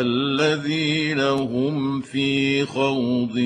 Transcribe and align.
الذين 0.00 1.20
هم 1.20 2.00
في 2.00 2.64
خوض 2.64 3.38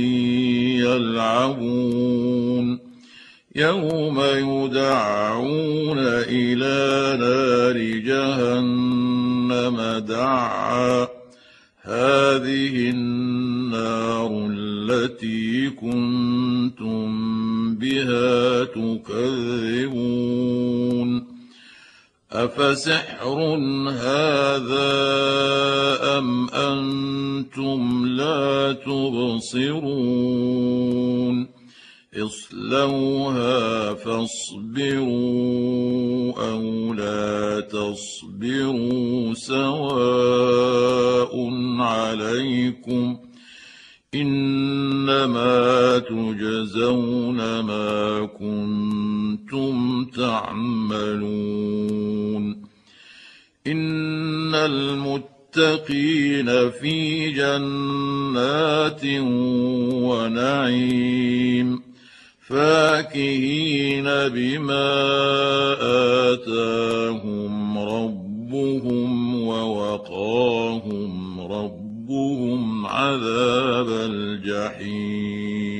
يلعبون. 0.82 2.78
يوم 3.56 4.20
يدعون 4.20 5.98
إلى 5.98 7.16
نار 7.20 7.76
جهنم 8.06 9.76
دعا. 9.98 11.08
هذه 11.82 12.90
النار 12.90 14.50
التي 14.50 15.70
كنتم 15.70 17.12
بها 17.74 18.64
تكذبون. 18.64 20.02
أفسحر 22.32 23.38
هذا 23.88 25.21
أنتم 27.52 28.06
لا 28.06 28.72
تبصرون 28.72 29.82
اصلوها 32.16 33.94
فاصبروا 33.94 35.12
أو 36.50 36.94
لا 36.94 37.60
تصبروا 37.60 39.34
سواء 39.34 40.52
عليكم 41.80 43.16
إنما 44.14 45.98
تجزون 45.98 47.60
ما 47.60 48.26
كنتم 48.26 50.04
تعملون 50.04 51.52
إن 53.66 54.54
المتقين 55.56 56.70
في 56.70 57.30
جنات 57.30 59.04
ونعيم 60.08 61.82
فاكهين 62.48 64.04
بما 64.04 64.92
آتاهم 66.32 67.78
ربهم 67.78 69.34
ووقاهم 69.44 71.12
ربهم 71.40 72.86
عذاب 72.86 73.88
الجحيم. 73.88 75.71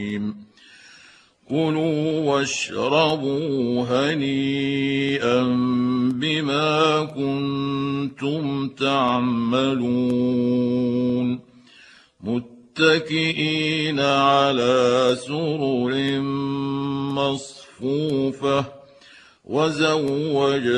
كلوا 1.53 2.21
واشربوا 2.21 3.85
هنيئا 3.85 5.43
بما 6.15 7.05
كنتم 7.05 8.69
تعملون 8.69 9.81
متكئين 12.21 14.01
على 14.01 15.17
سرر 15.27 16.21
مصفوفه 17.21 18.65
وزوجناهم 19.45 20.73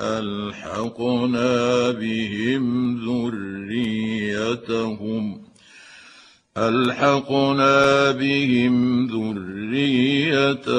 ألحقنا 0.00 1.90
بهم 1.90 2.94
ذريتهم 3.68 4.58
ألحقنا 6.56 8.10
بهم 8.10 9.06
ذريتهم 9.06 10.72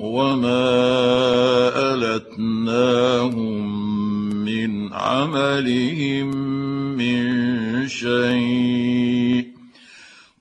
وما 0.00 0.66
ألتناهم 1.94 3.66
من 4.44 4.92
عملهم 4.92 6.26
من 6.96 7.88
شيء 7.88 9.55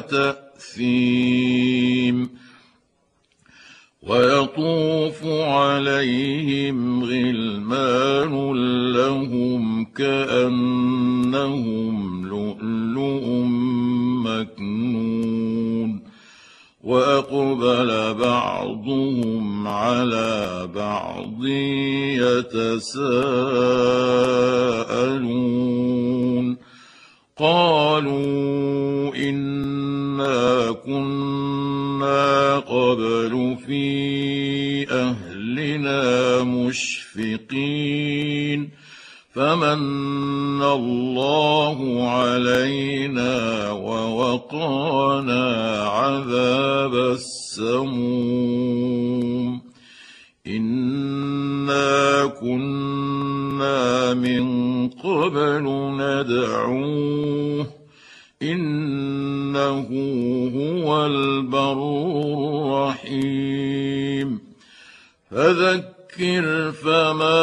تأثيم 0.00 1.54
ويطوف 4.02 5.24
عليهم 5.26 7.04
غلمان 7.04 8.52
لهم 8.92 9.84
كأنهم 9.84 11.06
لؤلؤ 12.28 13.44
مكنون 14.24 16.00
وأقبل 16.84 18.14
بعضهم 18.14 19.68
على 19.68 20.68
بعض 20.74 21.44
يتساءلون 22.44 23.24
قالوا 27.36 29.16
كنا 30.72 32.58
قبل 32.58 33.56
في 33.66 34.90
أهلنا 34.90 36.42
مشفقين 36.42 38.04
فمن 39.34 40.62
الله 40.62 42.08
علينا 42.08 43.70
ووقانا 43.70 45.44
عذاب 45.82 46.94
السموم 47.54 48.94
إنا 50.46 52.26
كنا 52.26 54.14
من 54.14 54.44
قبل 54.88 55.64
ندعوه 55.98 57.66
إنه 59.80 60.84
هو 60.84 61.06
البر 61.06 61.78
الرحيم. 62.94 64.40
فذكر 65.30 66.72
فما 66.72 67.42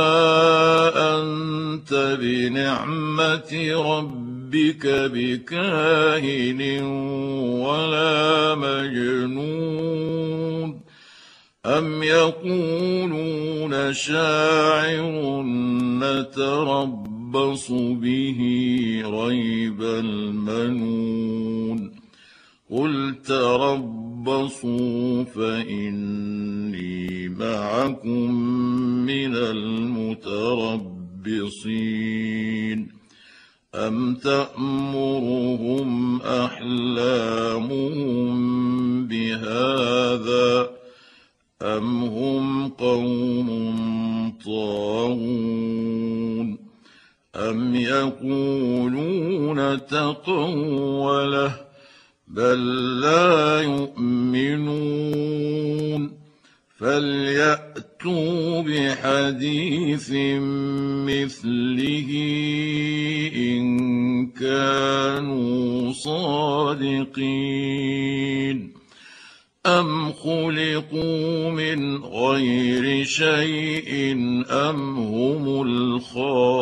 أنت 1.20 2.18
بنعمة 2.22 3.72
ربك 3.72 4.32
ربك 4.52 4.84
بكاهن 4.86 6.62
ولا 7.64 8.56
مجنون. 8.56 10.02
أم 11.66 12.04
يقولون 12.04 13.94
شاعر 13.94 15.44
نتربص 16.04 17.72
به 17.72 18.40
ريب 19.06 19.82
المنون. 19.82 21.22
قل 22.72 23.16
تربصوا 23.26 25.24
فإني 25.24 26.82
معكم 27.30 28.34
من 29.06 29.36
المتربصين 29.36 30.22
أم 33.76 34.16
تأمرهم 34.16 35.71
لا 52.82 53.62
يؤمنون 53.62 54.92
فليأتوا 56.80 58.62
بحديث 58.62 60.10
مثله 61.08 62.10
إن 63.36 64.28
كانوا 64.28 65.94
صادقين. 65.94 67.52
أم 69.66 70.12
خلقوا 70.12 71.52
من 71.52 71.98
غير 71.98 73.04
شيء 73.06 74.12
أم 74.50 74.96
هم 74.98 75.62
الخالقون؟ 75.62 76.62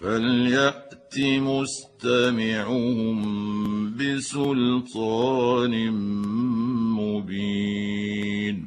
فليأت 0.00 1.18
مستمعهم 1.18 3.18
بسلطان 3.96 5.90
مبين. 6.94 8.66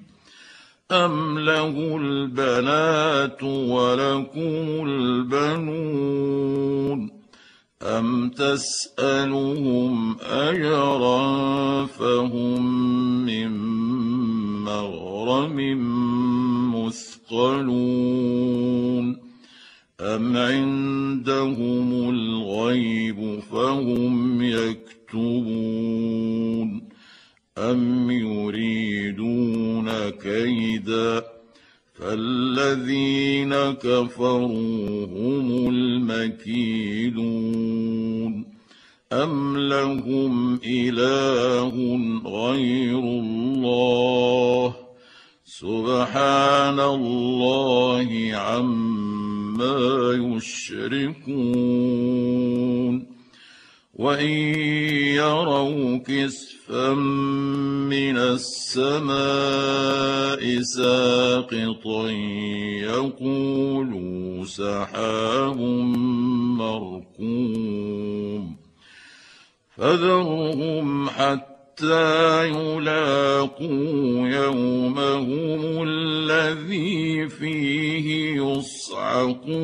أم 0.92 1.40
له 1.40 1.98
البنات 1.98 3.44
ولكم 3.44 4.88
البنون؟ 4.88 6.42
أم 7.82 8.30
تسألهم 8.30 10.18
أجرا 10.22 11.86
فهم 11.86 12.66
من 13.26 13.52
مغرم 14.64 15.58
مثقلون؟ 16.76 17.82
أم 20.02 20.38
عندهم 20.38 22.10
الغيب 22.10 23.40
فهم 23.52 24.42
يكتبون 24.42 26.02
أم 27.58 28.12
يريدون 28.12 30.10
كيدا 30.10 31.24
فالذين 31.94 33.56
كفروا 33.56 35.06
هم 35.06 35.70
المكيدون 35.70 37.22
أم 39.14 39.58
لهم 39.58 40.60
إله 40.66 41.76
غير 42.26 43.00
الله 43.00 44.76
سبحان 45.46 46.80
الله 46.80 48.32
عما 48.34 49.01
ما 49.62 50.14
يشركون 50.36 51.62
وإن 53.96 54.30
يروا 55.22 55.98
كسفا 55.98 56.94
من 57.94 58.18
السماء 58.18 59.12
ساقطا 60.62 62.10
يقولوا 62.82 64.46
سحاب 64.46 65.60
مركوم 66.60 68.56
فذرهم 69.78 71.10
حتى 71.10 71.51
حتى 71.82 72.48
يلاقوا 72.48 74.28
يومهم 74.28 75.84
الذي 75.88 77.30
فيه 77.30 78.36
يصعقون. 78.42 79.62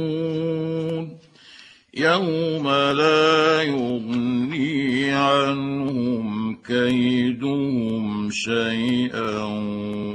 يوم 1.97 2.67
لا 2.69 3.61
يغني 3.61 5.11
عنهم 5.11 6.57
كيدهم 6.67 8.29
شيئا 8.31 9.45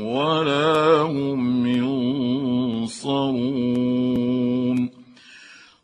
ولا 0.03 1.01
هم 1.01 1.67
ينصرون. 2.87 3.83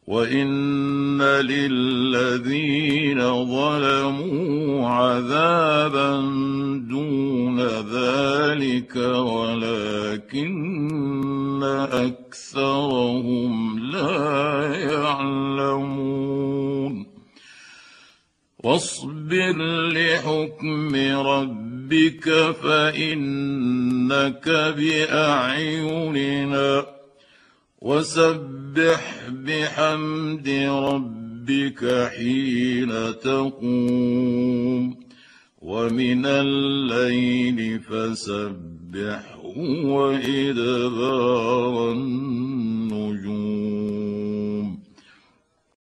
وإن 0.06 1.22
للذين 1.22 3.20
ظلموا 3.44 4.57
عذابا 4.88 6.20
دون 6.90 7.60
ذلك 7.60 8.96
ولكن 8.96 10.58
أكثرهم 11.92 13.78
لا 13.78 14.74
يعلمون. 14.74 16.18
واصبر 18.64 19.56
لحكم 19.88 20.94
ربك 21.26 22.30
فإنك 22.62 24.48
بأعيننا. 24.78 26.86
وسبح 27.80 29.28
بحمد 29.28 30.48
ربك 30.68 31.27
ربك 31.48 32.10
حين 32.16 32.92
تقوم 33.24 34.96
ومن 35.58 36.26
الليل 36.26 37.80
فسبحه 37.80 39.58
وإدبار 39.84 41.12
النجوم. 41.92 43.67